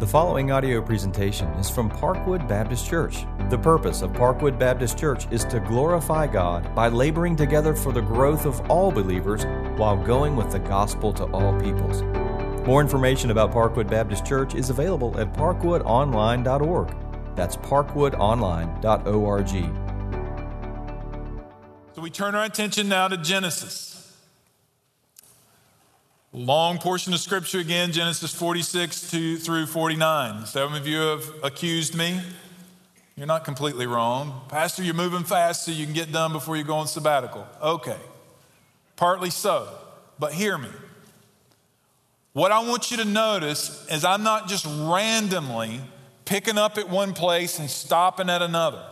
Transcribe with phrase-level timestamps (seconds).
[0.00, 3.26] The following audio presentation is from Parkwood Baptist Church.
[3.50, 8.00] The purpose of Parkwood Baptist Church is to glorify God by laboring together for the
[8.00, 9.44] growth of all believers
[9.78, 12.00] while going with the gospel to all peoples.
[12.66, 16.96] More information about Parkwood Baptist Church is available at parkwoodonline.org.
[17.36, 19.48] That's parkwoodonline.org.
[21.94, 23.99] So we turn our attention now to Genesis.
[26.32, 30.46] Long portion of scripture again, Genesis 46 to, through 49.
[30.46, 32.20] Some of you have accused me.
[33.16, 34.42] You're not completely wrong.
[34.48, 37.48] Pastor, you're moving fast so you can get done before you go on sabbatical.
[37.60, 37.98] Okay,
[38.94, 39.66] partly so,
[40.20, 40.68] but hear me.
[42.32, 45.80] What I want you to notice is I'm not just randomly
[46.26, 48.84] picking up at one place and stopping at another.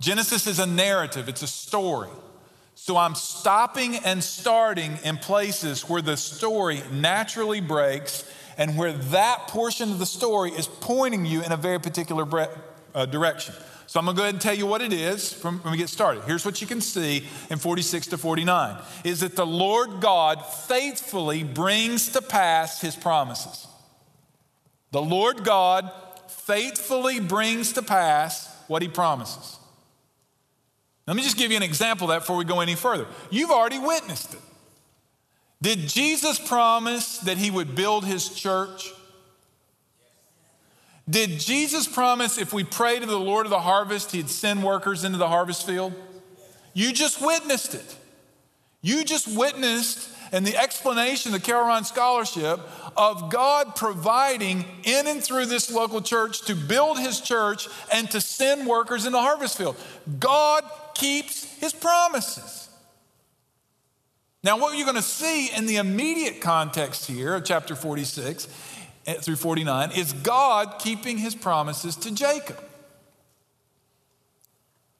[0.00, 2.10] Genesis is a narrative, it's a story.
[2.84, 9.46] So I'm stopping and starting in places where the story naturally breaks and where that
[9.46, 12.50] portion of the story is pointing you in a very particular bre-
[12.92, 13.54] uh, direction.
[13.86, 15.78] So I'm going to go ahead and tell you what it is from when we
[15.78, 16.24] get started.
[16.24, 21.44] Here's what you can see in 46 to 49 is that the Lord God faithfully
[21.44, 23.64] brings to pass his promises.
[24.90, 25.88] The Lord God
[26.26, 29.60] faithfully brings to pass what he promises.
[31.06, 33.06] Let me just give you an example of that before we go any further.
[33.30, 34.40] You've already witnessed it.
[35.60, 38.92] Did Jesus promise that he would build his church?
[41.08, 45.04] Did Jesus promise if we pray to the Lord of the harvest, he'd send workers
[45.04, 45.92] into the harvest field?
[46.74, 47.96] You just witnessed it.
[48.80, 52.58] You just witnessed and the explanation, the Carol Ryan Scholarship,
[52.96, 58.20] of God providing in and through this local church to build his church and to
[58.20, 59.76] send workers in the harvest field.
[60.18, 62.68] God keeps his promises.
[64.44, 68.48] Now, what you're going to see in the immediate context here of chapter 46
[69.06, 72.58] eh, through 49 is God keeping his promises to Jacob.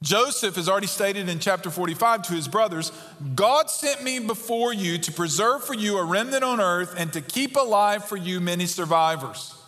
[0.02, 2.90] Joseph has already stated in chapter 45 to his brothers
[3.34, 7.20] God sent me before you to preserve for you a remnant on earth and to
[7.20, 9.61] keep alive for you many survivors.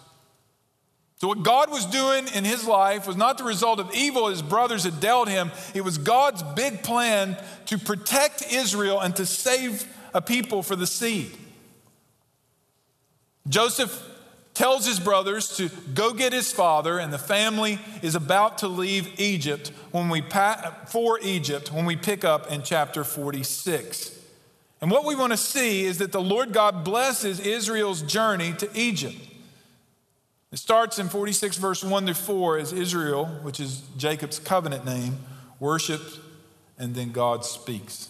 [1.17, 4.43] So, what God was doing in his life was not the result of evil his
[4.43, 5.53] brothers had dealt him.
[5.75, 7.37] It was God's big plan
[7.67, 11.31] to protect Israel and to save a people for the seed.
[13.49, 14.11] Joseph
[14.55, 19.21] tells his brothers to go get his father, and the family is about to leave
[19.21, 20.23] Egypt when we
[20.87, 24.19] for Egypt when we pick up in chapter 46.
[24.81, 28.69] And what we want to see is that the Lord God blesses Israel's journey to
[28.75, 29.17] Egypt.
[30.55, 35.19] It starts in 46, verse 1 through 4, as Israel, which is Jacob's covenant name,
[35.59, 36.21] worships,
[36.79, 38.09] and then God speaks.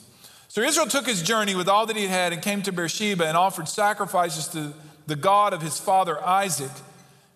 [0.48, 3.34] So Israel took his journey with all that he had and came to Beersheba and
[3.34, 4.74] offered sacrifices to
[5.06, 6.70] the God of his father Isaac.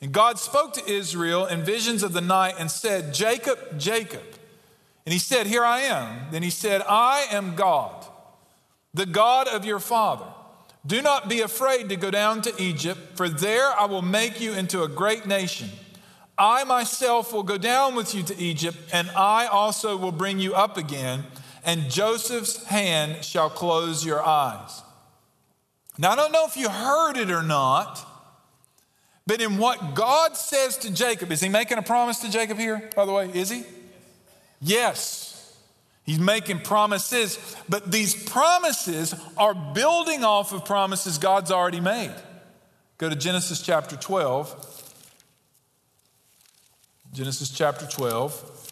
[0.02, 4.20] And God spoke to Israel in visions of the night and said, Jacob, Jacob.
[5.06, 6.30] And he said, Here I am.
[6.32, 8.04] Then he said, I am God,
[8.92, 10.26] the God of your father.
[10.86, 14.54] Do not be afraid to go down to Egypt, for there I will make you
[14.54, 15.68] into a great nation.
[16.38, 20.54] I myself will go down with you to Egypt, and I also will bring you
[20.54, 21.24] up again,
[21.64, 24.82] and Joseph's hand shall close your eyes.
[25.98, 28.06] Now, I don't know if you heard it or not,
[29.26, 32.88] but in what God says to Jacob, is he making a promise to Jacob here,
[32.94, 33.30] by the way?
[33.34, 33.64] Is he?
[34.60, 35.27] Yes.
[36.08, 37.38] He's making promises,
[37.68, 42.14] but these promises are building off of promises God's already made.
[42.96, 44.94] Go to Genesis chapter 12.
[47.12, 48.70] Genesis chapter 12.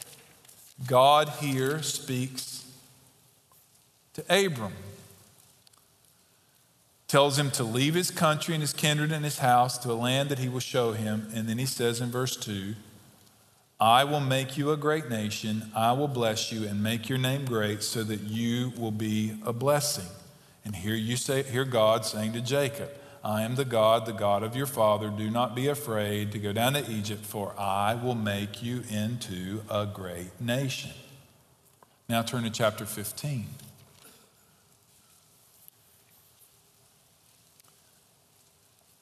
[0.87, 2.65] God here speaks
[4.15, 4.73] to Abram
[7.09, 10.31] tells him to leave his country and his kindred and his house to a land
[10.31, 11.29] that he will show him.
[11.35, 12.77] And then he says in verse 2
[13.79, 17.45] I will make you a great nation, I will bless you and make your name
[17.45, 20.07] great so that you will be a blessing.
[20.65, 22.91] And here you say, hear God saying to Jacob,
[23.23, 25.11] I am the God, the God of your father.
[25.11, 29.63] Do not be afraid to go down to Egypt, for I will make you into
[29.69, 30.93] a great nation.
[32.09, 33.47] Now turn to chapter 15.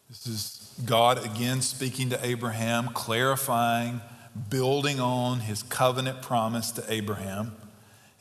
[0.08, 4.00] This is God again speaking to Abraham, clarifying,
[4.48, 7.54] building on his covenant promise to Abraham.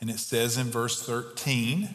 [0.00, 1.88] And it says in verse 13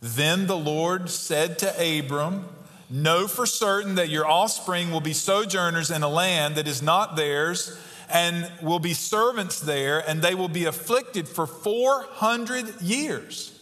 [0.00, 2.48] Then the Lord said to Abram,
[2.88, 7.16] Know for certain that your offspring will be sojourners in a land that is not
[7.16, 7.78] theirs,
[8.08, 13.60] and will be servants there, and they will be afflicted for 400 years.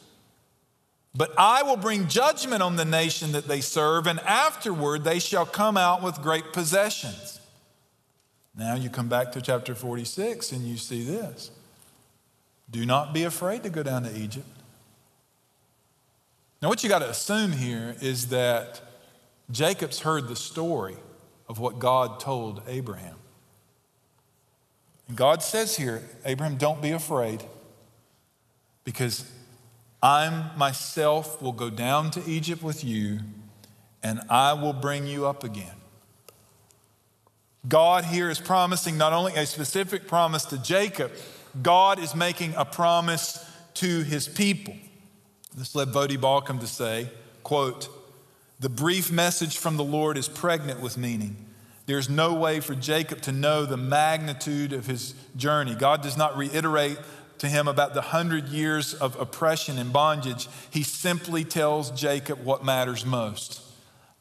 [1.14, 5.46] But I will bring judgment on the nation that they serve, and afterward they shall
[5.46, 7.33] come out with great possessions.
[8.56, 11.50] Now you come back to chapter 46 and you see this.
[12.70, 14.46] Do not be afraid to go down to Egypt.
[16.62, 18.80] Now, what you got to assume here is that
[19.50, 20.96] Jacob's heard the story
[21.46, 23.16] of what God told Abraham.
[25.08, 27.44] And God says here, Abraham, don't be afraid
[28.84, 29.30] because
[30.02, 33.20] I myself will go down to Egypt with you
[34.02, 35.76] and I will bring you up again.
[37.68, 41.12] God here is promising not only a specific promise to Jacob,
[41.62, 43.44] God is making a promise
[43.74, 44.74] to his people.
[45.56, 47.08] This led Voddie Baucham to say,
[47.42, 47.88] quote,
[48.60, 51.36] the brief message from the Lord is pregnant with meaning.
[51.86, 55.74] There's no way for Jacob to know the magnitude of his journey.
[55.74, 56.98] God does not reiterate
[57.38, 62.64] to him about the hundred years of oppression and bondage, he simply tells Jacob what
[62.64, 63.60] matters most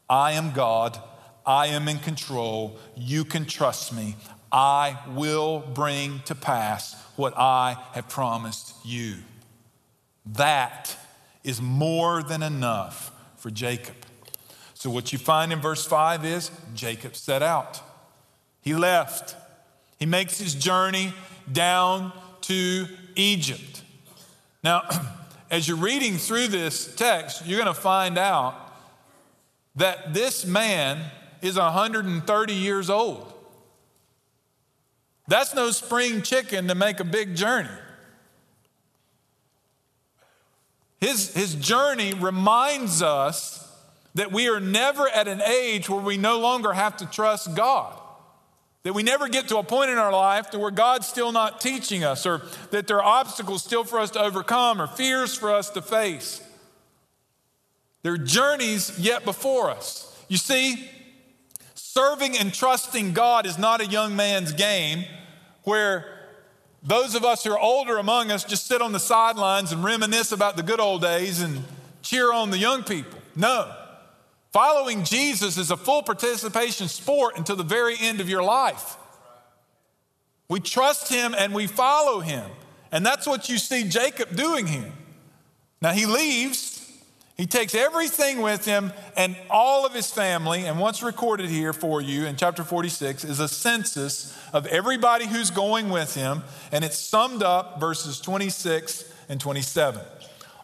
[0.08, 1.00] I am God.
[1.46, 2.78] I am in control.
[2.96, 4.16] You can trust me.
[4.50, 9.16] I will bring to pass what I have promised you.
[10.24, 10.96] That
[11.42, 13.96] is more than enough for Jacob.
[14.74, 17.80] So, what you find in verse 5 is Jacob set out.
[18.60, 19.36] He left.
[19.98, 21.12] He makes his journey
[21.50, 22.12] down
[22.42, 22.86] to
[23.16, 23.82] Egypt.
[24.62, 24.82] Now,
[25.50, 28.54] as you're reading through this text, you're going to find out
[29.76, 31.10] that this man
[31.44, 33.32] is 130 years old.
[35.28, 37.68] That's no spring chicken to make a big journey.
[41.00, 43.60] His, his journey reminds us
[44.14, 47.98] that we are never at an age where we no longer have to trust God.
[48.84, 51.60] That we never get to a point in our life to where God's still not
[51.60, 55.52] teaching us, or that there are obstacles still for us to overcome, or fears for
[55.52, 56.42] us to face.
[58.02, 60.10] There are journeys yet before us.
[60.28, 60.90] You see,
[61.94, 65.04] serving and trusting God is not a young man's game
[65.62, 66.04] where
[66.82, 70.32] those of us who are older among us just sit on the sidelines and reminisce
[70.32, 71.62] about the good old days and
[72.02, 73.20] cheer on the young people.
[73.36, 73.72] No.
[74.52, 78.96] Following Jesus is a full participation sport until the very end of your life.
[80.48, 82.50] We trust him and we follow him.
[82.90, 84.92] And that's what you see Jacob doing here.
[85.80, 86.73] Now he leaves,
[87.36, 90.66] he takes everything with him and all of his family.
[90.66, 95.50] And what's recorded here for you in chapter 46 is a census of everybody who's
[95.50, 96.42] going with him.
[96.70, 100.00] And it's summed up verses 26 and 27.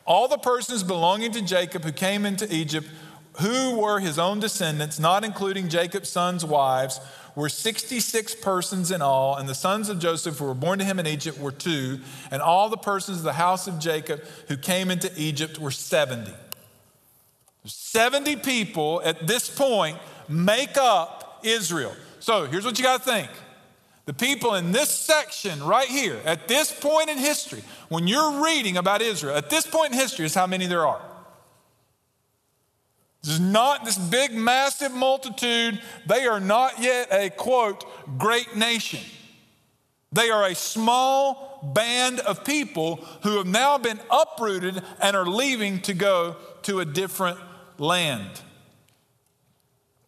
[0.07, 2.87] All the persons belonging to Jacob who came into Egypt
[3.35, 7.01] who were his own descendants, not including Jacob's sons' wives,
[7.37, 10.99] were 66 persons in all, and the sons of Joseph who were born to him
[10.99, 12.01] in Egypt were two,
[12.31, 16.33] and all the persons of the house of Jacob who came into Egypt were 70.
[17.65, 19.99] 70 people at this point
[20.29, 21.95] make up Israel.
[22.21, 23.31] So here's what you got to think.
[24.07, 28.77] The people in this section right here, at this point in history, when you're reading
[28.77, 31.01] about Israel, at this point in history is how many there are.
[33.23, 35.81] This is not this big, massive multitude.
[36.07, 37.85] They are not yet a quote,
[38.19, 39.01] great nation.
[40.13, 45.81] They are a small band of people who have now been uprooted and are leaving
[45.83, 47.39] to go to a different
[47.81, 48.43] land.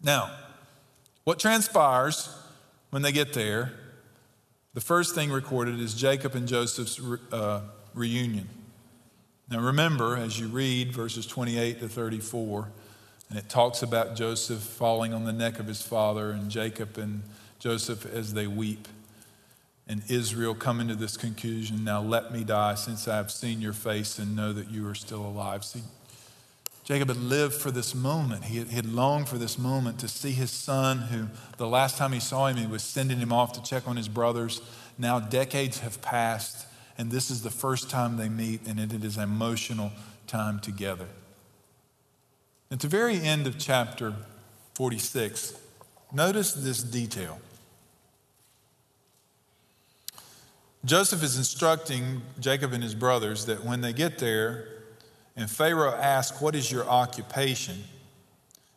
[0.03, 0.31] Now,
[1.25, 2.29] what transpires
[2.91, 3.73] when they get there?
[4.75, 7.01] The first thing recorded is Jacob and Joseph's
[7.33, 7.63] uh,
[7.95, 8.49] reunion.
[9.51, 12.69] Now, remember, as you read verses 28 to 34,
[13.31, 17.23] and it talks about Joseph falling on the neck of his father and Jacob and
[17.59, 18.89] Joseph as they weep.
[19.89, 23.73] And Israel coming to this conclusion now let me die since I have seen your
[23.73, 25.65] face and know that you are still alive.
[25.65, 25.83] See,
[26.85, 28.45] Jacob had lived for this moment.
[28.45, 31.97] He had, he had longed for this moment to see his son, who the last
[31.97, 34.61] time he saw him, he was sending him off to check on his brothers.
[34.99, 36.67] Now decades have passed,
[36.99, 39.93] and this is the first time they meet, and it is an emotional
[40.27, 41.07] time together.
[42.71, 44.15] At the very end of chapter
[44.75, 45.55] 46,
[46.13, 47.39] notice this detail.
[50.85, 54.67] Joseph is instructing Jacob and his brothers that when they get there
[55.37, 57.85] and Pharaoh asks, What is your occupation?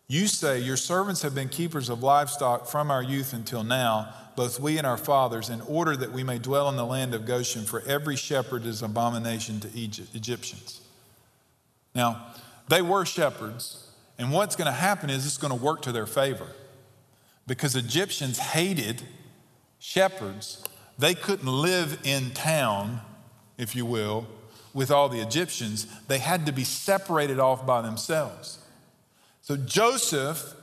[0.08, 4.60] You say, Your servants have been keepers of livestock from our youth until now, both
[4.60, 7.64] we and our fathers, in order that we may dwell in the land of Goshen,
[7.64, 10.82] for every shepherd is an abomination to Egypt, Egyptians.
[11.94, 12.28] Now,
[12.68, 16.06] they were shepherds, and what's going to happen is it's going to work to their
[16.06, 16.48] favor
[17.48, 19.04] because Egyptians hated
[19.80, 20.64] shepherds.
[20.98, 23.02] They couldn't live in town,
[23.58, 24.28] if you will,
[24.76, 28.60] with all the Egyptians, they had to be separated off by themselves.
[29.42, 30.54] So Joseph,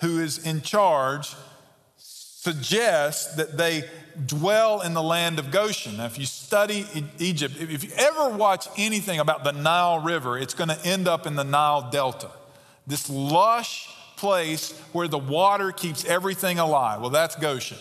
[0.00, 1.34] who is in charge,
[1.96, 3.84] suggests that they
[4.26, 5.98] dwell in the land of Goshen.
[5.98, 6.84] Now, if you study
[7.18, 11.26] Egypt, if you ever watch anything about the Nile River, it's going to end up
[11.26, 12.30] in the Nile Delta.
[12.86, 17.00] This lush place where the water keeps everything alive.
[17.00, 17.78] Well, that's Goshen.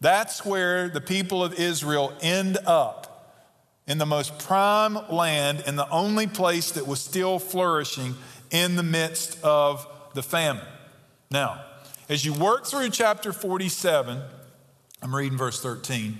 [0.00, 3.07] That's where the people of Israel end up
[3.88, 8.14] in the most prime land and the only place that was still flourishing
[8.50, 10.64] in the midst of the famine.
[11.30, 11.64] Now,
[12.08, 14.20] as you work through chapter 47,
[15.02, 16.18] I'm reading verse 13.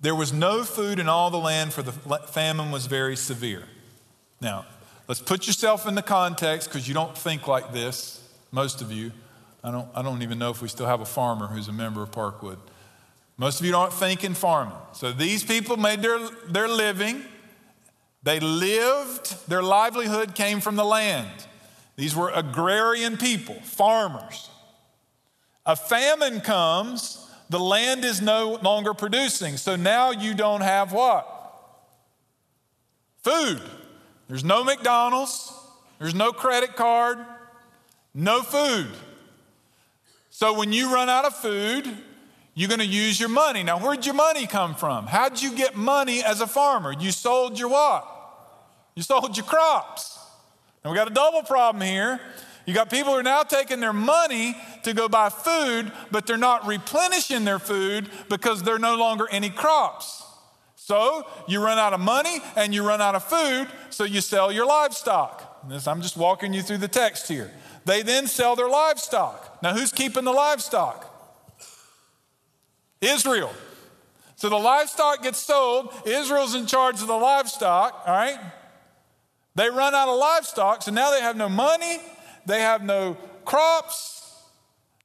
[0.00, 3.64] There was no food in all the land, for the famine was very severe.
[4.40, 4.66] Now,
[5.08, 8.22] let's put yourself in the context because you don't think like this,
[8.52, 9.12] most of you.
[9.62, 12.02] I don't, I don't even know if we still have a farmer who's a member
[12.02, 12.58] of Parkwood.
[13.38, 14.74] Most of you don't think in farming.
[14.92, 16.18] So these people made their,
[16.48, 17.22] their living.
[18.24, 21.46] They lived, their livelihood came from the land.
[21.94, 24.50] These were agrarian people, farmers.
[25.64, 29.56] A famine comes, the land is no longer producing.
[29.56, 31.26] So now you don't have what?
[33.22, 33.62] Food.
[34.26, 35.52] There's no McDonald's,
[36.00, 37.18] there's no credit card,
[38.14, 38.88] no food.
[40.30, 41.84] So when you run out of food,
[42.58, 43.62] you're going to use your money.
[43.62, 45.06] Now, where'd your money come from?
[45.06, 46.92] How'd you get money as a farmer?
[46.98, 48.04] You sold your what?
[48.96, 50.18] You sold your crops.
[50.82, 52.20] And we got a double problem here.
[52.66, 56.36] You got people who are now taking their money to go buy food, but they're
[56.36, 60.24] not replenishing their food because there are no longer any crops.
[60.74, 64.50] So you run out of money and you run out of food, so you sell
[64.50, 65.68] your livestock.
[65.68, 67.52] This, I'm just walking you through the text here.
[67.84, 69.62] They then sell their livestock.
[69.62, 71.07] Now, who's keeping the livestock?
[73.00, 73.52] Israel.
[74.36, 75.92] So the livestock gets sold.
[76.06, 78.38] Israel's in charge of the livestock, all right?
[79.54, 81.98] They run out of livestock, so now they have no money,
[82.46, 84.44] they have no crops,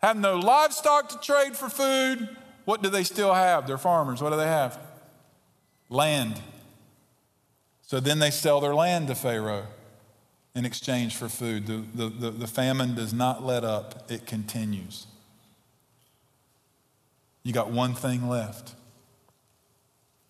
[0.01, 2.29] have no livestock to trade for food.
[2.65, 3.65] What do they still have?
[3.65, 4.21] They're farmers.
[4.21, 4.79] What do they have?
[5.89, 6.39] Land.
[7.81, 9.65] So then they sell their land to Pharaoh
[10.55, 11.65] in exchange for food.
[11.67, 15.07] The, the, the, the famine does not let up, it continues.
[17.43, 18.73] You got one thing left.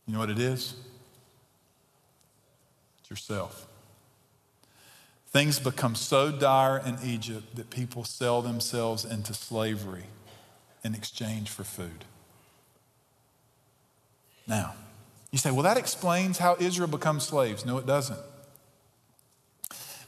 [0.08, 0.74] You know what it is?
[3.00, 3.68] It's yourself.
[5.28, 10.04] Things become so dire in Egypt that people sell themselves into slavery
[10.84, 12.06] in exchange for food.
[14.48, 14.74] Now,
[15.32, 17.66] you say, well, that explains how Israel becomes slaves.
[17.66, 18.20] No, it doesn't.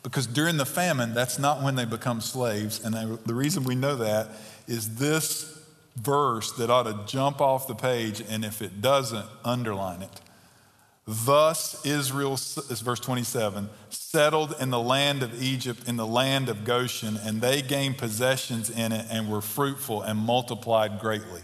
[0.04, 2.84] Because during the famine, that's not when they become slaves.
[2.84, 4.30] And they, the reason we know that
[4.68, 5.55] is this
[5.96, 10.22] verse that ought to jump off the page, and if it doesn't, underline it.
[11.08, 16.66] Thus Israel, is verse 27, settled in the land of Egypt, in the land of
[16.66, 21.42] Goshen, and they gained possessions in it and were fruitful and multiplied greatly.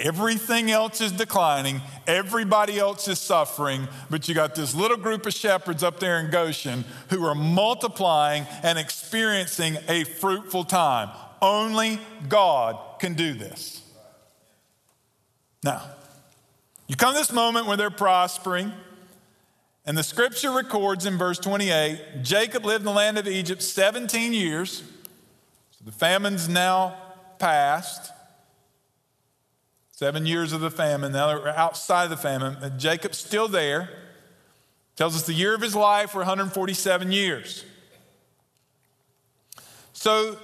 [0.00, 5.34] Everything else is declining, everybody else is suffering, but you got this little group of
[5.34, 11.10] shepherds up there in Goshen who are multiplying and experiencing a fruitful time.
[11.40, 13.82] Only God can do this.
[15.62, 15.82] Now,
[16.86, 18.72] you come to this moment where they're prospering,
[19.84, 24.32] and the scripture records in verse 28 Jacob lived in the land of Egypt 17
[24.32, 24.82] years.
[25.72, 26.96] So the famine's now
[27.38, 28.12] past.
[29.92, 31.12] Seven years of the famine.
[31.12, 32.78] Now they're outside of the famine.
[32.78, 33.90] Jacob's still there.
[34.94, 37.64] Tells us the year of his life were 147 years.
[39.92, 40.38] So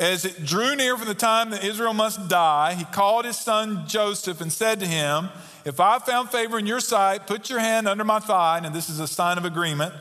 [0.00, 3.84] as it drew near for the time that Israel must die, he called his son
[3.86, 5.28] Joseph and said to him,
[5.66, 8.88] If I found favor in your sight, put your hand under my thigh, and this
[8.88, 9.92] is a sign of agreement,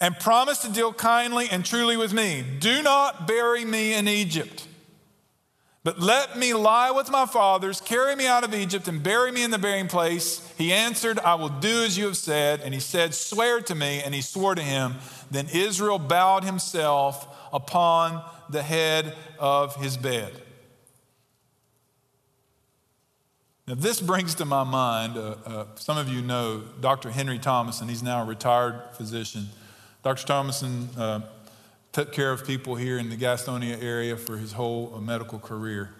[0.00, 2.44] and promise to deal kindly and truly with me.
[2.60, 4.66] Do not bury me in Egypt,
[5.84, 9.44] but let me lie with my fathers, carry me out of Egypt, and bury me
[9.44, 10.42] in the burying place.
[10.56, 12.60] He answered, I will do as you have said.
[12.60, 14.02] And he said, Swear to me.
[14.02, 14.96] And he swore to him.
[15.30, 20.32] Then Israel bowed himself upon the head of his bed.
[23.68, 27.10] Now, this brings to my mind, uh, uh, some of you know Dr.
[27.10, 27.88] Henry Thomason.
[27.88, 29.48] He's now a retired physician.
[30.04, 30.24] Dr.
[30.24, 31.20] Thomason uh,
[31.90, 35.90] took care of people here in the Gastonia area for his whole uh, medical career.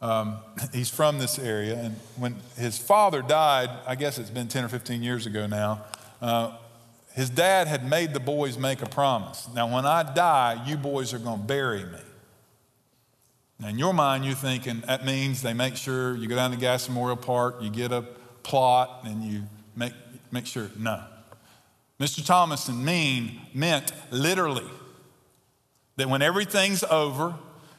[0.00, 0.38] Um,
[0.72, 4.68] he's from this area, and when his father died, I guess it's been 10 or
[4.68, 5.84] 15 years ago now,
[6.22, 6.56] uh,
[7.14, 9.48] his dad had made the boys make a promise.
[9.54, 11.98] Now, when I die, you boys are going to bury me.
[13.58, 16.56] Now, in your mind, you're thinking that means they make sure you go down to
[16.56, 18.02] Gaston Memorial Park, you get a
[18.42, 19.44] plot, and you
[19.76, 19.92] make,
[20.30, 20.70] make sure.
[20.76, 21.02] No.
[22.00, 22.24] Mr.
[22.26, 24.68] Thomason mean meant literally
[25.96, 27.34] that when everything's over,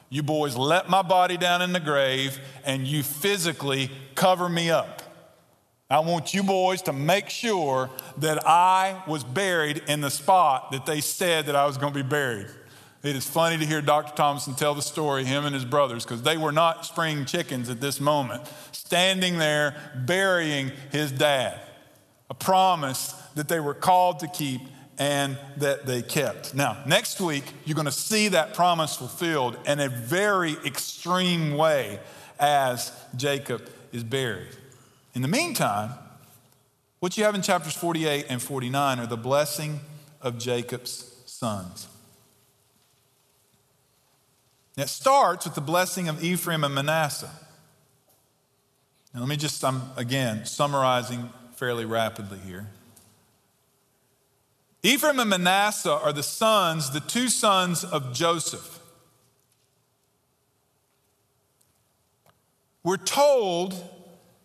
[0.09, 5.02] you boys let my body down in the grave and you physically cover me up.
[5.93, 10.87] I want you boys to make sure that I was buried in the spot that
[10.87, 12.47] they said that I was going to be buried.
[13.03, 14.15] It is funny to hear Dr.
[14.15, 17.79] Thomason tell the story, him and his brothers, because they were not spring chickens at
[17.79, 21.61] this moment, standing there burying his dad.
[22.31, 24.61] A promise that they were called to keep
[24.97, 26.55] and that they kept.
[26.55, 31.99] Now, next week, you're going to see that promise fulfilled in a very extreme way
[32.39, 34.57] as Jacob is buried.
[35.13, 35.91] In the meantime,
[36.99, 39.79] what you have in chapters 48 and 49 are the blessing
[40.21, 41.87] of Jacob's sons.
[44.75, 47.29] It starts with the blessing of Ephraim and Manasseh.
[49.13, 52.67] Now, let me just, I'm again summarizing fairly rapidly here.
[54.81, 58.79] Ephraim and Manasseh are the sons, the two sons of Joseph.
[62.83, 63.75] We're told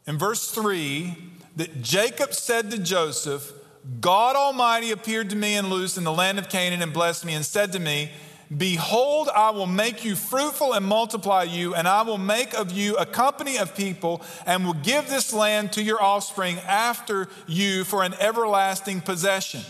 [0.09, 1.15] in verse 3
[1.57, 3.53] that Jacob said to Joseph,
[4.01, 7.35] God Almighty appeared to me in Luz in the land of Canaan and blessed me
[7.35, 8.11] and said to me,
[8.57, 12.97] Behold, I will make you fruitful and multiply you, and I will make of you
[12.97, 18.03] a company of people, and will give this land to your offspring after you for
[18.03, 19.61] an everlasting possession.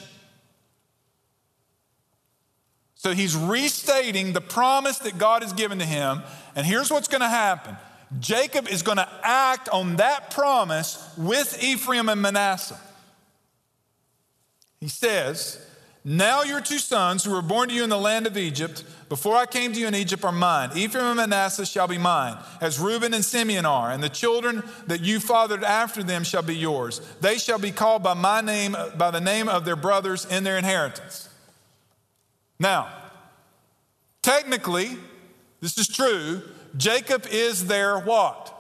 [2.94, 6.22] So he's restating the promise that God has given to him,
[6.54, 7.76] and here's what's going to happen
[8.20, 12.78] Jacob is going to act on that promise with Ephraim and Manasseh.
[14.80, 15.64] He says,
[16.04, 19.36] Now your two sons who were born to you in the land of Egypt, before
[19.36, 20.70] I came to you in Egypt, are mine.
[20.74, 25.00] Ephraim and Manasseh shall be mine, as Reuben and Simeon are, and the children that
[25.00, 27.00] you fathered after them shall be yours.
[27.20, 30.56] They shall be called by my name, by the name of their brothers in their
[30.56, 31.28] inheritance.
[32.58, 32.88] Now,
[34.22, 34.96] technically,
[35.60, 36.42] this is true
[36.76, 38.54] Jacob is their what?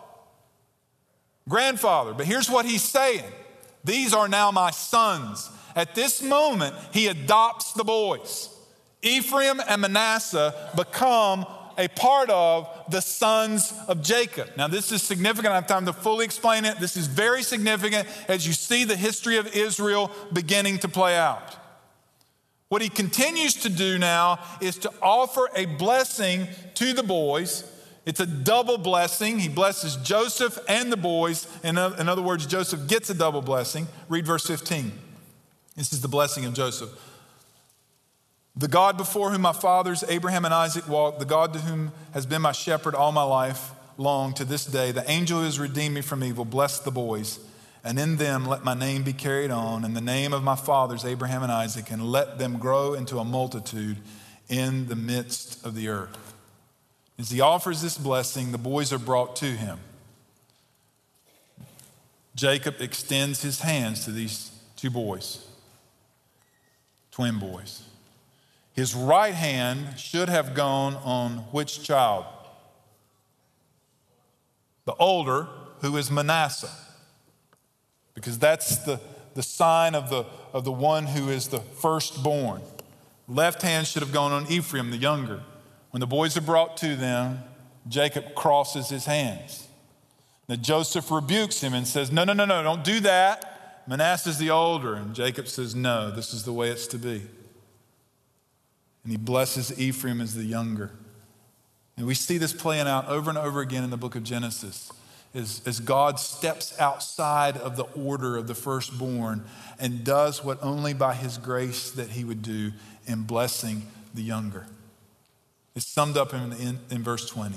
[1.48, 2.14] Grandfather.
[2.14, 3.24] But here's what he's saying
[3.84, 5.50] These are now my sons.
[5.74, 8.48] At this moment, he adopts the boys.
[9.02, 11.46] Ephraim and Manasseh become
[11.78, 14.50] a part of the sons of Jacob.
[14.56, 15.52] Now, this is significant.
[15.52, 16.80] I have time to fully explain it.
[16.80, 21.54] This is very significant as you see the history of Israel beginning to play out.
[22.68, 27.64] What he continues to do now is to offer a blessing to the boys
[28.08, 29.38] it's a double blessing.
[29.38, 31.46] He blesses Joseph and the boys.
[31.62, 33.86] In, in other words, Joseph gets a double blessing.
[34.08, 34.92] Read verse 15.
[35.76, 36.88] This is the blessing of Joseph.
[38.56, 42.24] The God before whom my fathers, Abraham and Isaac, walked, the God to whom has
[42.24, 45.96] been my shepherd all my life long to this day, the angel who has redeemed
[45.96, 47.38] me from evil, bless the boys.
[47.84, 51.04] And in them let my name be carried on, and the name of my fathers,
[51.04, 53.98] Abraham and Isaac, and let them grow into a multitude
[54.48, 56.27] in the midst of the earth.
[57.18, 59.80] As he offers this blessing, the boys are brought to him.
[62.36, 65.44] Jacob extends his hands to these two boys,
[67.10, 67.82] twin boys.
[68.74, 72.26] His right hand should have gone on which child?
[74.84, 75.48] The older,
[75.80, 76.70] who is Manasseh,
[78.14, 79.00] because that's the,
[79.34, 82.62] the sign of the, of the one who is the firstborn.
[83.26, 85.42] Left hand should have gone on Ephraim, the younger.
[85.90, 87.42] When the boys are brought to them,
[87.88, 89.66] Jacob crosses his hands.
[90.48, 93.84] Now Joseph rebukes him and says, No, no, no, no, don't do that.
[93.86, 94.94] Manasseh's the older.
[94.94, 97.22] And Jacob says, No, this is the way it's to be.
[99.04, 100.92] And he blesses Ephraim as the younger.
[101.96, 104.92] And we see this playing out over and over again in the book of Genesis
[105.34, 109.44] as, as God steps outside of the order of the firstborn
[109.78, 112.72] and does what only by his grace that he would do
[113.06, 114.66] in blessing the younger.
[115.78, 117.54] It's summed up in, in, in verse 20.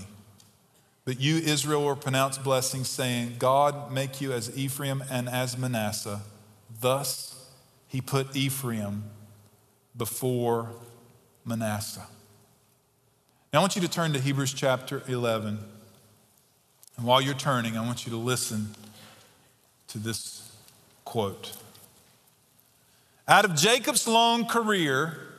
[1.06, 6.22] But you, Israel, were pronounced blessings, saying, God make you as Ephraim and as Manasseh.
[6.80, 7.50] Thus
[7.88, 9.06] he put Ephraim
[9.98, 10.70] before
[11.46, 12.06] Manasseh.
[13.52, 15.58] Now I want you to turn to Hebrews chapter 11.
[16.98, 18.76] And while you're turning, I want you to listen
[19.88, 20.48] to this
[21.06, 21.58] quote.
[23.28, 25.31] Out of Jacob's long career,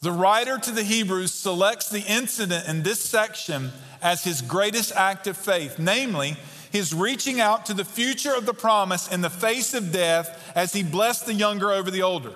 [0.00, 5.26] the writer to the Hebrews selects the incident in this section as his greatest act
[5.26, 6.36] of faith, namely,
[6.70, 10.72] his reaching out to the future of the promise in the face of death as
[10.72, 12.32] he blessed the younger over the older.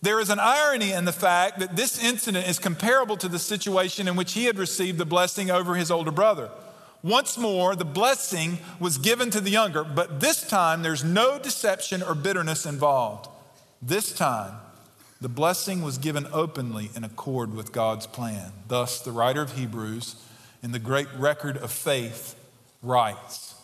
[0.00, 4.06] There is an irony in the fact that this incident is comparable to the situation
[4.06, 6.50] in which he had received the blessing over his older brother.
[7.02, 12.02] Once more, the blessing was given to the younger, but this time there's no deception
[12.02, 13.28] or bitterness involved.
[13.82, 14.52] This time,
[15.20, 18.52] the blessing was given openly in accord with God's plan.
[18.68, 20.16] Thus, the writer of Hebrews,
[20.62, 22.36] in the great record of faith,
[22.82, 23.54] writes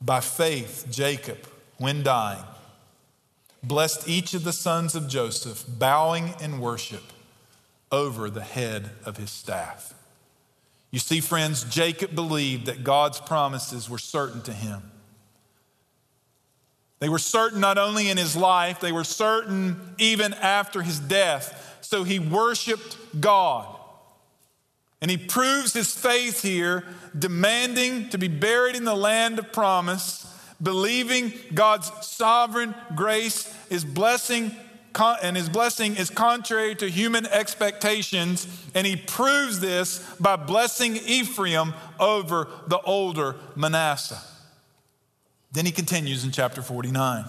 [0.00, 1.38] By faith, Jacob,
[1.76, 2.44] when dying,
[3.62, 7.02] blessed each of the sons of Joseph, bowing in worship
[7.92, 9.94] over the head of his staff.
[10.90, 14.82] You see, friends, Jacob believed that God's promises were certain to him.
[17.00, 21.78] They were certain not only in his life, they were certain even after his death.
[21.80, 23.66] So he worshiped God.
[25.00, 26.84] And he proves his faith here,
[27.18, 30.26] demanding to be buried in the land of promise,
[30.62, 34.54] believing God's sovereign grace is blessing
[35.22, 41.74] and his blessing is contrary to human expectations, and he proves this by blessing Ephraim
[41.98, 44.20] over the older Manasseh.
[45.52, 47.24] Then he continues in chapter 49.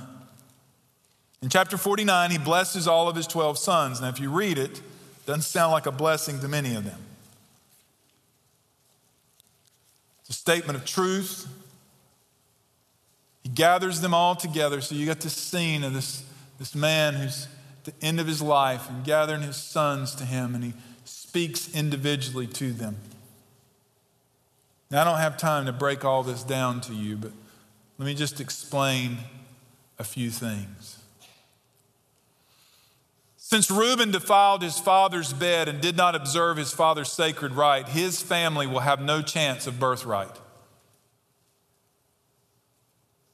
[1.42, 4.00] In chapter 49, he blesses all of his 12 sons.
[4.00, 7.00] Now, if you read it, it doesn't sound like a blessing to many of them.
[10.22, 11.48] It's a statement of truth.
[13.44, 14.82] He gathers them all together.
[14.82, 16.24] So you got this scene of this
[16.62, 17.48] this man who's
[17.80, 20.74] at the end of his life and gathering his sons to him, and he
[21.06, 22.98] speaks individually to them.
[24.92, 27.32] Now, I don't have time to break all this down to you, but
[28.02, 29.20] let me just explain
[30.00, 30.98] a few things.
[33.38, 38.20] Since Reuben defiled his father's bed and did not observe his father's sacred rite, his
[38.20, 40.36] family will have no chance of birthright.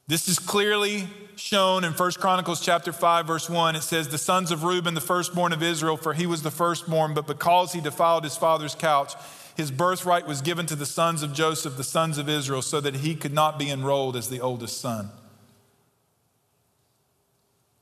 [0.08, 3.78] This is clearly shown in 1 Chronicles chapter 5 verse 1.
[3.78, 7.14] It says the sons of Reuben the firstborn of Israel for he was the firstborn
[7.14, 9.14] but because he defiled his father's couch
[9.58, 12.98] his birthright was given to the sons of Joseph the sons of Israel so that
[12.98, 15.10] he could not be enrolled as the oldest son.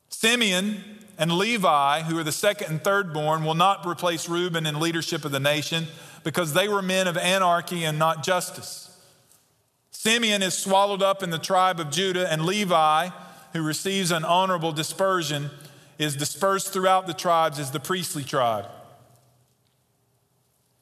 [0.08, 0.82] Simeon
[1.18, 5.26] and Levi, who are the second and third born, will not replace Reuben in leadership
[5.26, 5.88] of the nation
[6.24, 8.98] because they were men of anarchy and not justice.
[9.92, 13.10] Simeon is swallowed up in the tribe of Judah, and Levi,
[13.52, 15.50] who receives an honorable dispersion,
[16.00, 18.66] is dispersed throughout the tribes as the priestly tribe.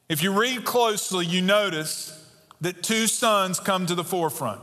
[0.09, 2.19] If you read closely, you notice
[2.61, 4.61] that two sons come to the forefront.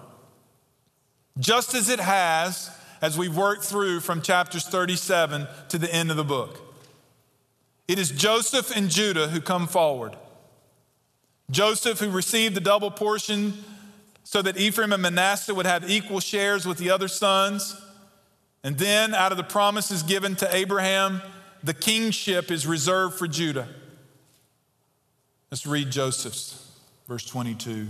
[1.38, 2.70] Just as it has
[3.02, 6.60] as we've worked through from chapters 37 to the end of the book.
[7.88, 10.16] It is Joseph and Judah who come forward.
[11.50, 13.64] Joseph, who received the double portion
[14.22, 17.80] so that Ephraim and Manasseh would have equal shares with the other sons.
[18.62, 21.22] And then, out of the promises given to Abraham,
[21.64, 23.66] the kingship is reserved for Judah.
[25.50, 26.64] Let's read Joseph's,
[27.08, 27.88] verse 22.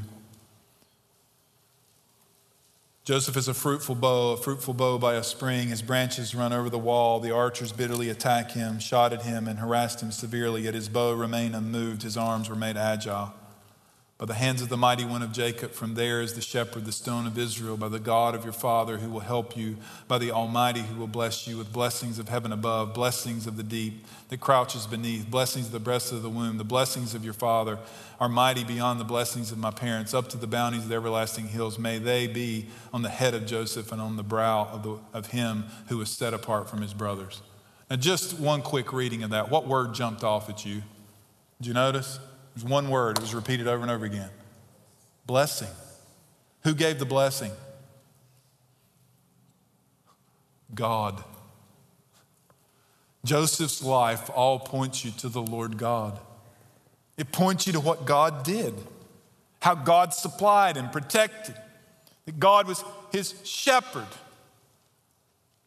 [3.04, 5.68] Joseph is a fruitful bow, a fruitful bow by a spring.
[5.68, 7.20] His branches run over the wall.
[7.20, 10.62] The archers bitterly attack him, shot at him, and harassed him severely.
[10.62, 12.02] Yet his bow remained unmoved.
[12.02, 13.34] His arms were made agile.
[14.20, 16.92] By the hands of the mighty one of Jacob, from there is the shepherd, the
[16.92, 19.78] stone of Israel, by the God of your father who will help you,
[20.08, 23.62] by the Almighty who will bless you with blessings of heaven above, blessings of the
[23.62, 27.32] deep that crouches beneath, blessings of the breast of the womb, the blessings of your
[27.32, 27.78] father
[28.20, 31.48] are mighty beyond the blessings of my parents, up to the bounties of the everlasting
[31.48, 31.78] hills.
[31.78, 35.28] May they be on the head of Joseph and on the brow of, the, of
[35.28, 37.40] him who was set apart from his brothers.
[37.88, 39.50] Now, just one quick reading of that.
[39.50, 40.82] What word jumped off at you?
[41.58, 42.18] Did you notice?
[42.64, 44.30] One word, it was repeated over and over again
[45.30, 45.68] blessing.
[46.64, 47.52] Who gave the blessing?
[50.74, 51.22] God.
[53.24, 56.18] Joseph's life all points you to the Lord God.
[57.16, 58.74] It points you to what God did,
[59.62, 61.54] how God supplied and protected,
[62.26, 64.08] that God was his shepherd,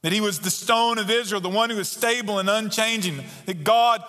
[0.02, 3.64] that he was the stone of Israel, the one who was stable and unchanging, that
[3.64, 4.04] God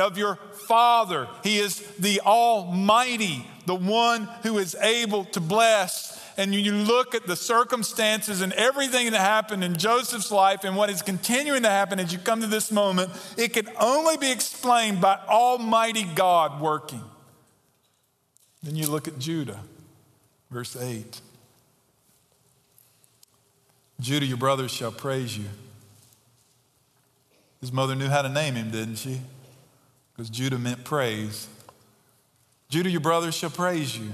[0.00, 0.36] of your
[0.66, 1.28] Father.
[1.44, 6.18] He is the Almighty, the one who is able to bless.
[6.36, 10.88] And you look at the circumstances and everything that happened in Joseph's life and what
[10.88, 15.00] is continuing to happen as you come to this moment, it can only be explained
[15.00, 17.02] by Almighty God working.
[18.62, 19.60] Then you look at Judah,
[20.50, 21.20] verse 8.
[24.00, 25.44] Judah, your brothers shall praise you.
[27.60, 29.20] His mother knew how to name him, didn't she?
[30.20, 31.48] Because Judah meant praise.
[32.68, 34.10] Judah, your brothers shall praise you.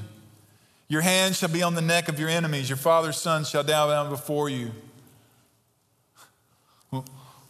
[0.86, 2.68] Your hand shall be on the neck of your enemies.
[2.68, 4.70] Your father's sons shall bow down before you.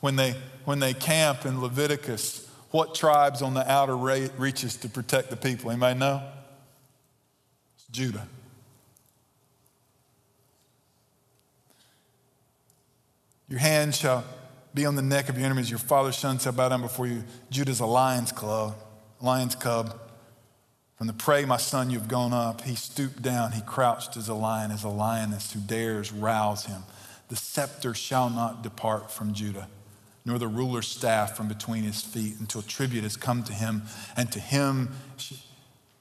[0.00, 5.28] When they, when they camp in Leviticus, what tribes on the outer reaches to protect
[5.28, 5.70] the people?
[5.70, 6.22] Anybody know?
[7.76, 8.26] It's Judah.
[13.50, 14.24] Your hand shall
[14.76, 15.70] be on the neck of your enemies.
[15.70, 17.24] Your father's son shall bow down before you.
[17.50, 18.76] Judah's a lion's club,
[19.22, 19.98] lion's cub.
[20.98, 22.60] From the prey, my son, you've gone up.
[22.60, 23.52] He stooped down.
[23.52, 26.82] He crouched as a lion, as a lioness who dares rouse him.
[27.28, 29.66] The scepter shall not depart from Judah,
[30.26, 33.82] nor the ruler's staff from between his feet, until tribute has come to him,
[34.14, 34.90] and to him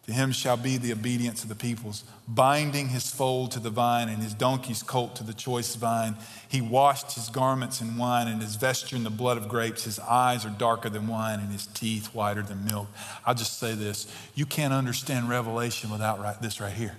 [0.06, 4.08] to him shall be the obedience of the peoples, binding his foal to the vine
[4.08, 6.16] and his donkey's colt to the choice vine.
[6.48, 9.84] He washed his garments in wine and his vesture in the blood of grapes.
[9.86, 12.88] His eyes are darker than wine and his teeth whiter than milk.
[13.26, 16.96] I'll just say this you can't understand Revelation without right, this right here.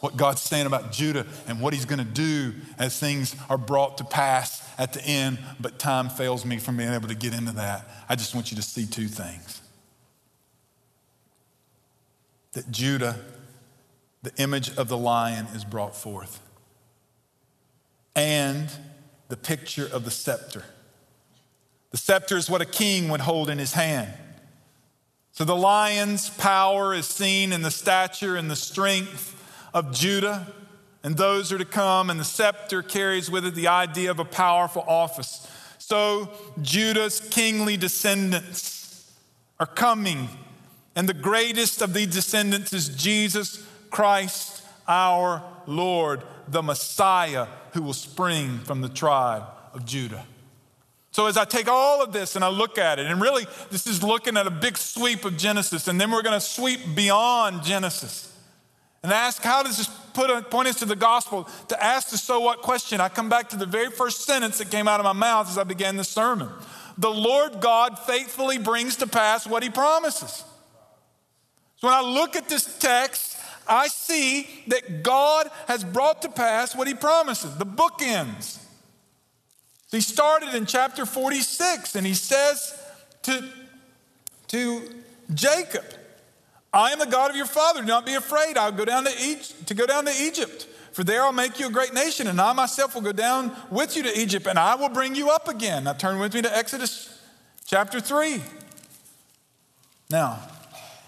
[0.00, 3.98] What God's saying about Judah and what he's going to do as things are brought
[3.98, 7.52] to pass at the end, but time fails me from being able to get into
[7.52, 7.88] that.
[8.08, 9.60] I just want you to see two things.
[12.52, 13.16] That Judah,
[14.22, 16.40] the image of the lion, is brought forth,
[18.16, 18.70] and
[19.28, 20.64] the picture of the scepter.
[21.90, 24.12] The scepter is what a king would hold in his hand.
[25.32, 29.36] So the lion's power is seen in the stature and the strength
[29.72, 30.46] of Judah
[31.02, 34.24] and those are to come, and the scepter carries with it the idea of a
[34.24, 35.48] powerful office.
[35.78, 36.30] So
[36.60, 39.10] Judah's kingly descendants
[39.58, 40.28] are coming,
[40.94, 47.94] and the greatest of these descendants is Jesus Christ, our Lord, the Messiah who will
[47.94, 50.26] spring from the tribe of Judah.
[51.12, 53.86] So, as I take all of this and I look at it, and really this
[53.86, 57.64] is looking at a big sweep of Genesis, and then we're going to sweep beyond
[57.64, 58.30] Genesis
[59.02, 61.48] and ask, how does this put a, point us to the gospel?
[61.68, 64.70] To ask the so what question, I come back to the very first sentence that
[64.70, 66.50] came out of my mouth as I began the sermon.
[66.98, 70.44] The Lord God faithfully brings to pass what he promises.
[71.76, 76.74] So when I look at this text, I see that God has brought to pass
[76.74, 77.56] what he promises.
[77.56, 78.58] The book ends.
[79.90, 82.78] He started in chapter 46 and he says
[83.22, 83.48] to,
[84.48, 84.82] to
[85.32, 85.84] Jacob,
[86.72, 87.80] I am the God of your father.
[87.80, 88.56] Do not be afraid.
[88.56, 90.66] I'll go down to, Egypt, to go down to Egypt.
[90.92, 93.96] For there I'll make you a great nation, and I myself will go down with
[93.96, 95.84] you to Egypt, and I will bring you up again.
[95.84, 97.20] Now turn with me to Exodus
[97.64, 98.40] chapter 3.
[100.10, 100.40] Now,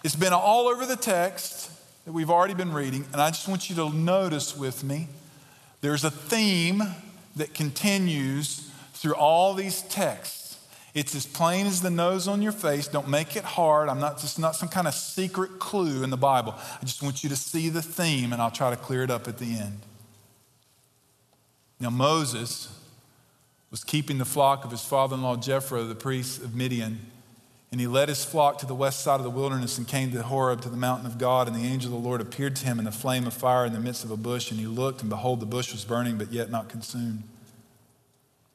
[0.05, 1.70] it's been all over the text
[2.05, 5.09] that we've already been reading, and I just want you to notice with me
[5.81, 6.83] there's a theme
[7.35, 10.41] that continues through all these texts.
[10.94, 12.87] It's as plain as the nose on your face.
[12.87, 13.88] Don't make it hard.
[13.88, 16.55] I'm not just not some kind of secret clue in the Bible.
[16.57, 19.26] I just want you to see the theme and I'll try to clear it up
[19.26, 19.81] at the end.
[21.81, 22.78] Now Moses
[23.70, 27.00] was keeping the flock of his father-in-law Jethro, the priest of Midian,
[27.72, 30.22] and he led his flock to the west side of the wilderness and came to
[30.22, 32.78] Horeb to the mountain of God, and the angel of the Lord appeared to him
[32.78, 35.09] in a flame of fire in the midst of a bush, and he looked and
[35.09, 37.22] behold the bush was burning but yet not consumed.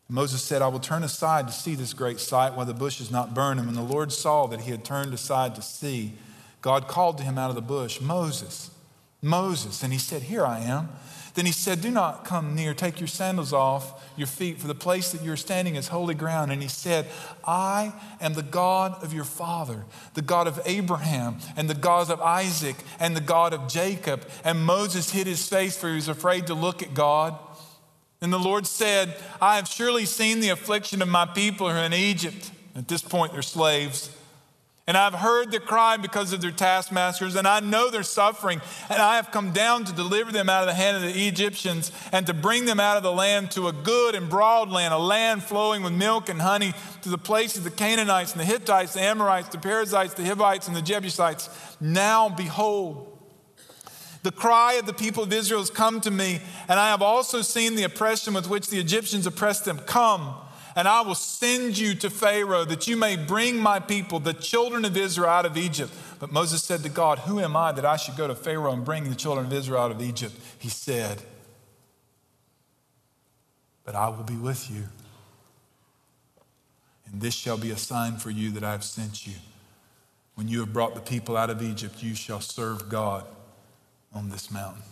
[0.09, 3.11] Moses said, I will turn aside to see this great sight while the bush is
[3.11, 3.59] not burned.
[3.59, 6.13] And when the Lord saw that he had turned aside to see,
[6.61, 8.71] God called to him out of the bush, Moses,
[9.21, 9.83] Moses.
[9.83, 10.89] And he said, Here I am.
[11.33, 12.73] Then he said, Do not come near.
[12.73, 16.51] Take your sandals off your feet, for the place that you're standing is holy ground.
[16.51, 17.05] And he said,
[17.45, 22.21] I am the God of your father, the God of Abraham, and the God of
[22.21, 24.27] Isaac, and the God of Jacob.
[24.43, 27.37] And Moses hid his face, for he was afraid to look at God.
[28.21, 31.83] And the Lord said, I have surely seen the affliction of my people who are
[31.83, 32.51] in Egypt.
[32.75, 34.11] At this point, they're slaves.
[34.87, 38.61] And I've heard their cry because of their taskmasters, and I know their suffering.
[38.89, 41.91] And I have come down to deliver them out of the hand of the Egyptians
[42.13, 44.97] and to bring them out of the land to a good and broad land, a
[44.97, 48.93] land flowing with milk and honey, to the places of the Canaanites and the Hittites,
[48.93, 51.49] the Amorites, the Perizzites, the Hivites, and the Jebusites.
[51.81, 53.16] Now, behold,
[54.27, 57.41] the cry of the people of Israel has come to me, and I have also
[57.41, 59.79] seen the oppression with which the Egyptians oppressed them.
[59.79, 60.35] Come,
[60.75, 64.83] and I will send you to Pharaoh that you may bring my people, the children
[64.83, 65.93] of Israel, out of Egypt.
[66.19, 68.83] But Moses said to God, Who am I that I should go to Pharaoh and
[68.83, 70.35] bring the children of Israel out of Egypt?
[70.59, 71.23] He said,
[73.85, 74.83] But I will be with you.
[77.09, 79.35] And this shall be a sign for you that I have sent you.
[80.35, 83.23] When you have brought the people out of Egypt, you shall serve God
[84.13, 84.83] on this mountain.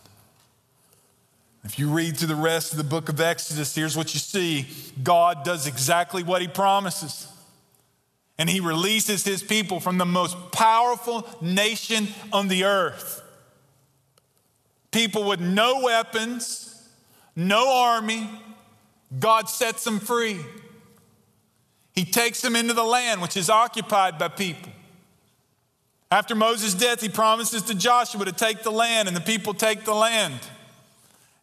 [1.64, 4.68] If you read through the rest of the book of Exodus, here's what you see
[5.02, 7.28] God does exactly what he promises.
[8.38, 13.24] And he releases his people from the most powerful nation on the earth.
[14.92, 16.88] People with no weapons,
[17.36, 18.30] no army,
[19.20, 20.40] God sets them free.
[21.94, 24.72] He takes them into the land which is occupied by people.
[26.16, 29.84] After Moses' death, he promises to Joshua to take the land, and the people take
[29.84, 30.40] the land.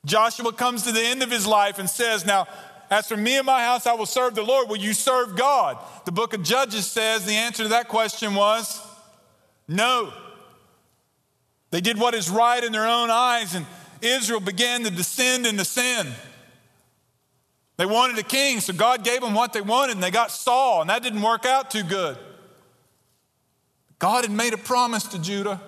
[0.07, 2.47] Joshua comes to the end of his life and says, Now,
[2.91, 4.71] as for me and my house, I will serve the Lord.
[4.71, 5.77] Will you serve God?
[6.07, 8.81] The book of Judges says the answer to that question was
[9.69, 10.11] no.
[11.71, 13.67] They did what is right in their own eyes, and
[14.01, 16.07] Israel began to descend into sin.
[17.77, 20.81] They wanted a king, so God gave them what they wanted, and they got Saul,
[20.81, 22.17] and that didn't work out too good.
[24.03, 25.61] God had made a promise to Judah.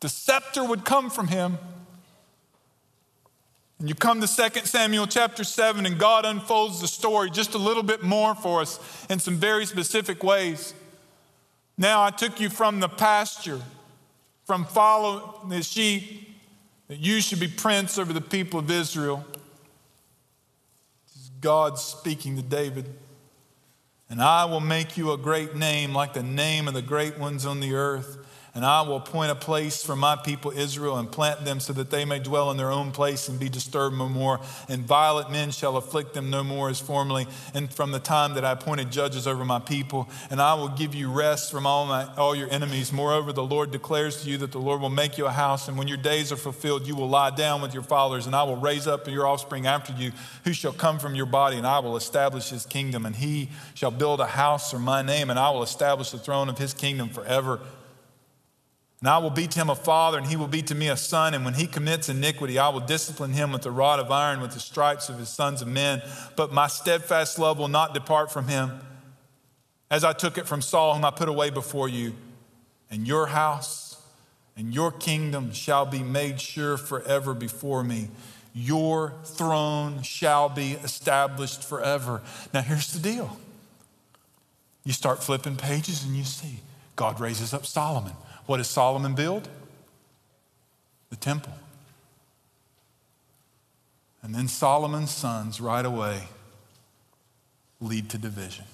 [0.00, 1.56] The scepter would come from him.
[3.78, 7.58] And you come to 2 Samuel chapter 7, and God unfolds the story just a
[7.58, 10.74] little bit more for us in some very specific ways.
[11.78, 13.62] Now I took you from the pasture,
[14.44, 16.36] from following the sheep,
[16.88, 19.24] that you should be prince over the people of Israel.
[21.06, 22.94] This is God speaking to David.
[24.08, 27.44] And I will make you a great name like the name of the great ones
[27.44, 28.18] on the earth.
[28.56, 31.90] And I will appoint a place for my people Israel and plant them so that
[31.90, 34.40] they may dwell in their own place and be disturbed no more.
[34.66, 37.26] And violent men shall afflict them no more as formerly.
[37.52, 40.94] And from the time that I appointed judges over my people, and I will give
[40.94, 42.94] you rest from all, my, all your enemies.
[42.94, 45.76] Moreover, the Lord declares to you that the Lord will make you a house, and
[45.76, 48.56] when your days are fulfilled, you will lie down with your fathers, and I will
[48.56, 50.12] raise up your offspring after you,
[50.44, 53.90] who shall come from your body, and I will establish his kingdom, and he shall
[53.90, 57.10] build a house for my name, and I will establish the throne of his kingdom
[57.10, 57.60] forever.
[59.00, 60.96] And I will be to him a father, and he will be to me a
[60.96, 61.34] son.
[61.34, 64.52] And when he commits iniquity, I will discipline him with the rod of iron, with
[64.52, 66.02] the stripes of his sons of men.
[66.34, 68.80] But my steadfast love will not depart from him,
[69.90, 72.14] as I took it from Saul, whom I put away before you.
[72.90, 74.00] And your house
[74.56, 78.08] and your kingdom shall be made sure forever before me.
[78.54, 82.22] Your throne shall be established forever.
[82.54, 83.38] Now, here's the deal
[84.84, 86.60] you start flipping pages, and you see
[86.94, 88.14] God raises up Solomon.
[88.46, 89.48] What does Solomon build?
[91.10, 91.52] The temple.
[94.22, 96.22] And then Solomon's sons, right away,
[97.80, 98.64] lead to division.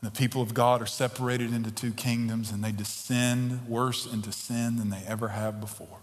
[0.00, 4.32] And the people of God are separated into two kingdoms and they descend worse into
[4.32, 5.98] sin than they ever have before.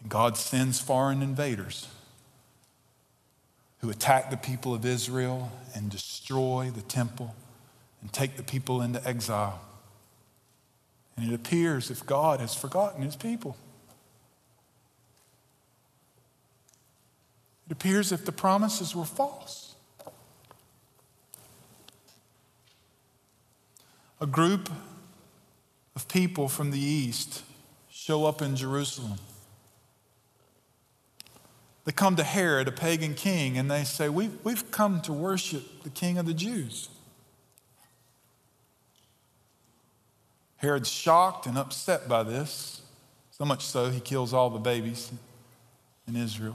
[0.00, 1.86] And God sends foreign invaders
[3.80, 7.34] who attack the people of Israel and destroy the temple
[8.02, 9.60] and take the people into exile.
[11.16, 13.56] And it appears if God has forgotten his people.
[17.66, 19.74] It appears if the promises were false.
[24.20, 24.68] A group
[25.96, 27.42] of people from the east
[27.90, 29.18] show up in Jerusalem.
[31.84, 35.82] They come to Herod, a pagan king, and they say, We've, we've come to worship
[35.82, 36.88] the king of the Jews.
[40.62, 42.82] Herod's shocked and upset by this,
[43.32, 45.10] so much so he kills all the babies
[46.06, 46.54] in Israel.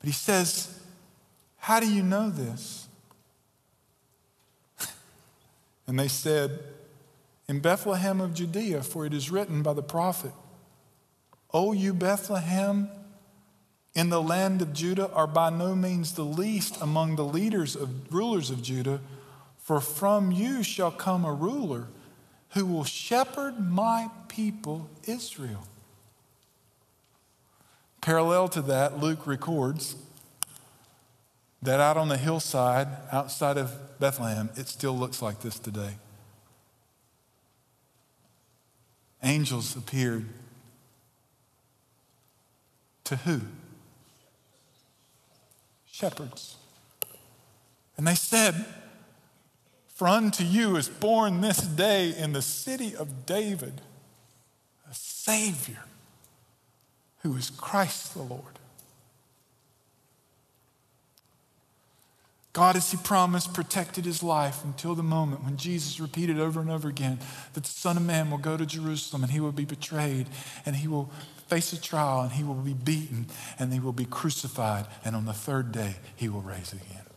[0.00, 0.80] But he says,
[1.58, 2.88] How do you know this?
[5.86, 6.60] and they said,
[7.46, 10.32] In Bethlehem of Judea, for it is written by the prophet,
[11.52, 12.88] O you Bethlehem,
[13.94, 18.14] in the land of Judah, are by no means the least among the leaders of
[18.14, 19.00] rulers of Judah,
[19.58, 21.88] for from you shall come a ruler
[22.50, 25.66] who will shepherd my people Israel.
[28.00, 29.96] Parallel to that, Luke records
[31.60, 35.96] that out on the hillside outside of Bethlehem, it still looks like this today.
[39.22, 40.26] Angels appeared
[43.04, 43.40] to who?
[45.90, 46.56] Shepherds.
[47.96, 48.64] And they said,
[49.98, 53.80] for unto you is born this day in the city of David
[54.88, 55.82] a Savior
[57.22, 58.60] who is Christ the Lord.
[62.52, 66.70] God, as He promised, protected His life until the moment when Jesus repeated over and
[66.70, 67.18] over again
[67.54, 70.28] that the Son of Man will go to Jerusalem and He will be betrayed
[70.64, 71.10] and He will
[71.48, 73.26] face a trial and He will be beaten
[73.58, 77.07] and He will be crucified and on the third day He will raise again.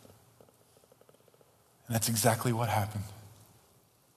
[1.92, 3.04] And that's exactly what happened.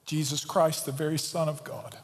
[0.05, 1.97] Jesus Christ, the very Son of God,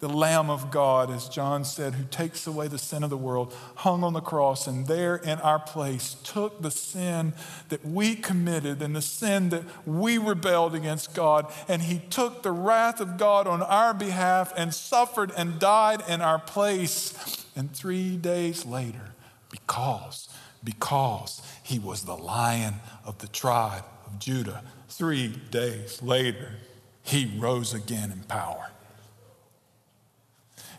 [0.00, 3.56] the Lamb of God, as John said, who takes away the sin of the world,
[3.76, 7.32] hung on the cross and there in our place took the sin
[7.70, 11.50] that we committed and the sin that we rebelled against God.
[11.66, 16.20] And he took the wrath of God on our behalf and suffered and died in
[16.20, 17.46] our place.
[17.56, 19.14] And three days later,
[19.50, 20.28] because,
[20.66, 22.74] because he was the lion
[23.06, 24.62] of the tribe of Judah.
[24.88, 26.56] Three days later,
[27.02, 28.70] he rose again in power.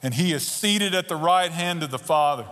[0.03, 2.45] and he is seated at the right hand of the Father.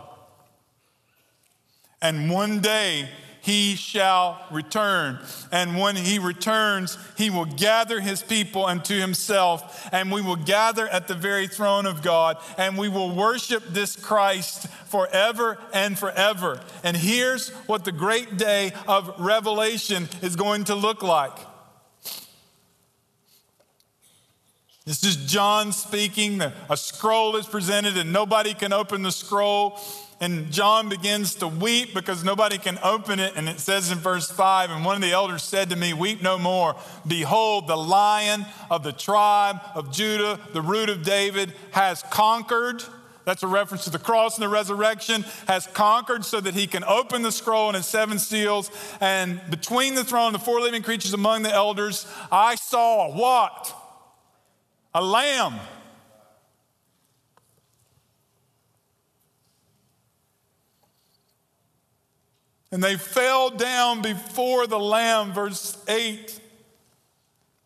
[2.01, 3.09] And one day
[3.45, 5.19] he shall return.
[5.51, 10.87] And when he returns, he will gather his people unto himself, and we will gather
[10.87, 16.59] at the very throne of God, and we will worship this Christ forever and forever.
[16.83, 21.37] And here's what the great day of Revelation is going to look like.
[24.85, 26.41] This is John speaking.
[26.41, 29.79] A scroll is presented, and nobody can open the scroll.
[30.21, 33.33] And John begins to weep because nobody can open it.
[33.35, 36.21] And it says in verse 5 And one of the elders said to me, Weep
[36.21, 36.75] no more.
[37.05, 42.81] Behold, the lion of the tribe of Judah, the root of David, has conquered.
[43.25, 46.83] That's a reference to the cross and the resurrection, has conquered so that he can
[46.83, 48.71] open the scroll and its seven seals.
[49.01, 53.75] And between the throne and the four living creatures among the elders, I saw what?
[54.93, 55.59] A lamb
[62.75, 66.41] And they fell down before the Lamb, verse 8.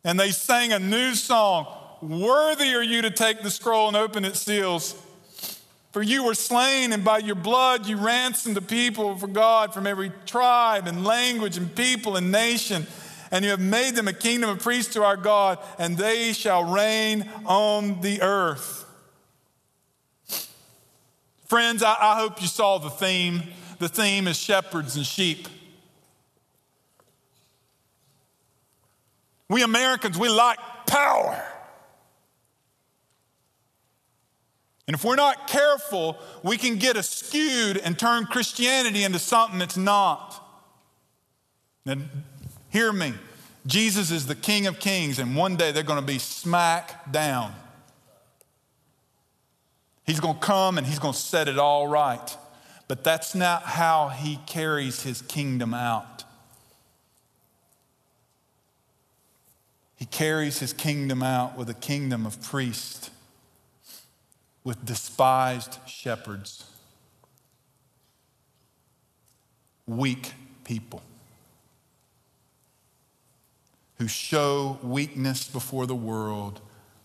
[0.03, 1.65] And they sang a new song
[1.99, 4.93] Worthy are you to take the scroll and open its seals.
[5.93, 9.87] For you were slain, and by your blood you ransomed the people for God from
[9.87, 12.85] every tribe and language and people and nation.
[13.31, 16.71] And you have made them a kingdom of priests to our God, and they shall
[16.71, 18.85] reign on the earth.
[21.47, 23.41] Friends, I, I hope you saw the theme
[23.79, 25.47] the theme is shepherds and sheep.
[29.49, 31.43] We Americans, we like power.
[34.87, 39.77] And if we're not careful, we can get skewed and turn Christianity into something it's
[39.77, 40.43] not.
[41.85, 42.09] And
[42.69, 43.13] hear me
[43.65, 47.53] Jesus is the King of Kings, and one day they're going to be smack down.
[50.05, 52.35] He's going to come and he's going to set it all right.
[52.89, 56.23] But that's not how he carries his kingdom out.
[59.95, 63.11] He carries his kingdom out with a kingdom of priests,
[64.63, 66.65] with despised shepherds,
[69.85, 70.33] weak
[70.63, 71.03] people
[73.99, 76.59] who show weakness before the world,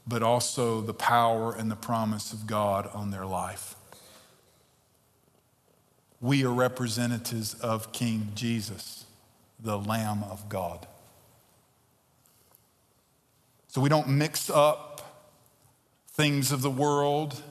[0.07, 3.77] but also the power and the promise of God on their life
[6.25, 9.05] we are representatives of King Jesus,
[9.61, 10.87] the Lamb of God.
[13.69, 15.29] So we don't mix up
[16.13, 17.43] things of the world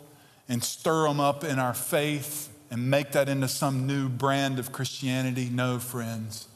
[0.49, 4.71] and stir them up in our faith and make that into some new brand of
[4.71, 5.49] Christianity.
[5.51, 6.47] No, friends.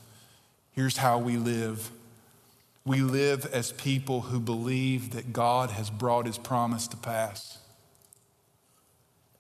[0.72, 1.91] Here's how we live
[2.84, 7.59] we live as people who believe that God has brought his promise to pass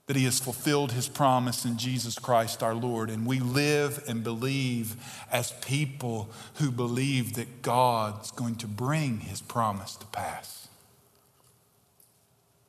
[0.07, 3.09] that he has fulfilled his promise in Jesus Christ our Lord.
[3.09, 4.95] And we live and believe
[5.31, 10.69] as people who believe that God's going to bring his promise to pass.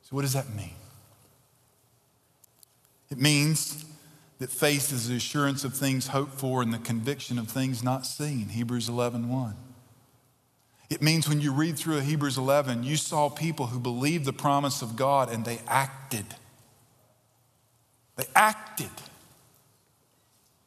[0.03, 0.75] So, what does that mean?
[3.09, 3.85] It means
[4.39, 8.05] that faith is the assurance of things hoped for and the conviction of things not
[8.05, 8.49] seen.
[8.49, 9.55] Hebrews 11 1.
[10.89, 14.81] It means when you read through Hebrews 11, you saw people who believed the promise
[14.81, 16.25] of God and they acted.
[18.19, 18.89] They acted.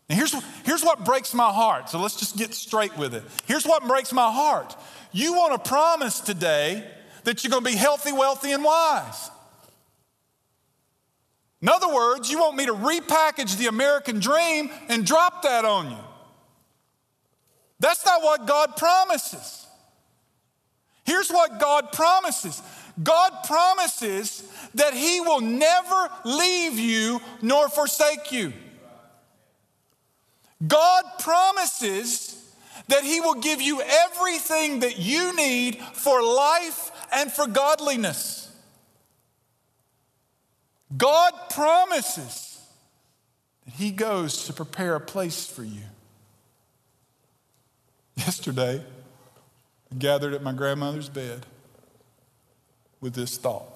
[0.09, 0.34] And here's,
[0.64, 1.90] here's what breaks my heart.
[1.90, 3.22] So let's just get straight with it.
[3.44, 4.74] Here's what breaks my heart.
[5.12, 6.82] You want a promise today
[7.24, 9.30] that you're going to be healthy, wealthy, and wise.
[11.61, 15.90] In other words, you want me to repackage the American dream and drop that on
[15.90, 16.05] you.
[17.80, 19.66] That's not what God promises.
[21.05, 22.62] Here's what God promises
[23.01, 28.53] God promises that He will never leave you nor forsake you.
[30.66, 32.38] God promises
[32.88, 38.51] that He will give you everything that you need for life and for godliness.
[40.97, 42.61] God promises
[43.64, 45.82] that He goes to prepare a place for you.
[48.16, 48.84] Yesterday,
[49.90, 51.47] I gathered at my grandmother's bed
[53.03, 53.66] with this thought.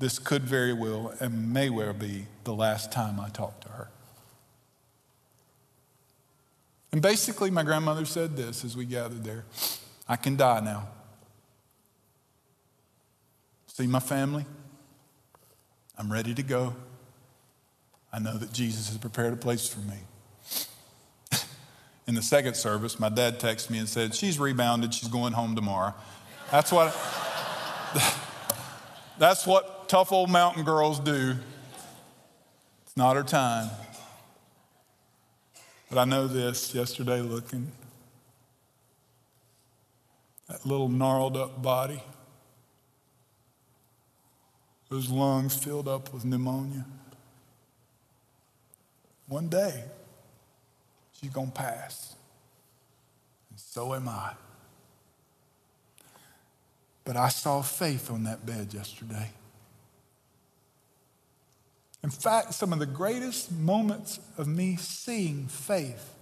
[0.00, 3.90] This could very well and may well be the last time I talk to her.
[6.90, 9.44] And basically, my grandmother said this as we gathered there
[10.08, 10.88] I can die now.
[13.68, 14.44] See my family?
[15.96, 16.74] I'm ready to go.
[18.12, 19.98] I know that Jesus has prepared a place for me.
[22.08, 24.92] In the second service, my dad texted me and said, She's rebounded.
[24.92, 25.94] She's going home tomorrow.
[26.50, 26.96] That's what.
[29.18, 31.34] That's what tough old mountain girls do.
[32.84, 33.70] It's not her time.
[35.88, 37.72] But I know this yesterday looking.
[40.48, 42.02] That little gnarled up body,
[44.88, 46.84] those lungs filled up with pneumonia.
[49.28, 49.84] One day,
[51.12, 52.16] she's going to pass.
[53.50, 54.32] And so am I.
[57.10, 59.30] But I saw faith on that bed yesterday.
[62.04, 66.14] In fact, some of the greatest moments of me seeing faith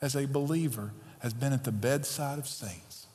[0.00, 0.90] as a believer
[1.20, 3.06] has been at the bedside of saints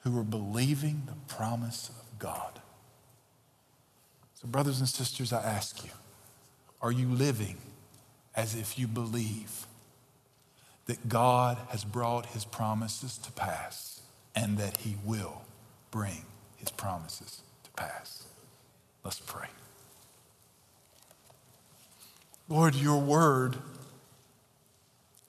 [0.00, 2.60] who are believing the promise of God.
[4.34, 5.90] So, brothers and sisters, I ask you
[6.82, 7.56] are you living
[8.34, 9.66] as if you believe
[10.84, 13.96] that God has brought his promises to pass
[14.36, 15.42] and that he will
[15.90, 16.26] bring
[16.58, 18.24] his promises to pass?
[19.02, 19.48] Let's pray.
[22.48, 23.56] Lord, your word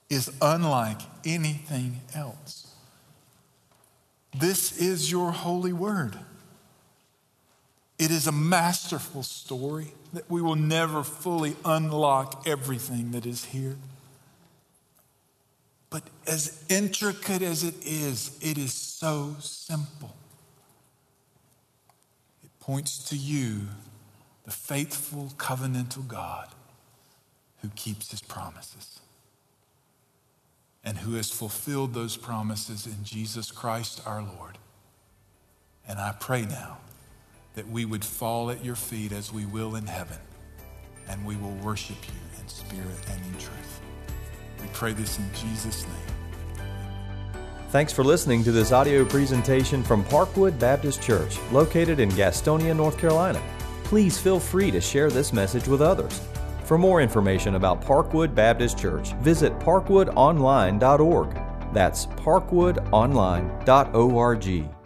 [0.09, 2.75] is unlike anything else.
[4.37, 6.17] This is your holy word.
[7.97, 13.77] It is a masterful story that we will never fully unlock everything that is here.
[15.89, 20.15] But as intricate as it is, it is so simple.
[22.43, 23.61] It points to you,
[24.43, 26.49] the faithful covenantal God
[27.61, 28.99] who keeps his promises
[30.83, 34.57] and who has fulfilled those promises in Jesus Christ our Lord.
[35.85, 36.77] And I pray now
[37.55, 40.19] that we would fall at your feet as we will in heaven,
[41.09, 43.81] and we will worship you in spirit and in truth.
[44.61, 46.17] We pray this in Jesus' name.
[47.69, 52.97] Thanks for listening to this audio presentation from Parkwood Baptist Church, located in Gastonia, North
[52.97, 53.41] Carolina.
[53.83, 56.21] Please feel free to share this message with others.
[56.63, 61.73] For more information about Parkwood Baptist Church, visit parkwoodonline.org.
[61.73, 64.76] That's parkwoodonline.org.